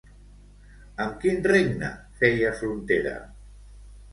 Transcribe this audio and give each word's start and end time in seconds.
Amb 1.03 1.19
quin 1.25 1.45
regne 1.51 1.91
feia 2.23 2.55
frontera? 2.63 3.13